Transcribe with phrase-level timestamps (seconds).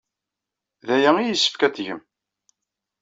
[0.87, 2.01] D aya ay yessefk ad t-tgem.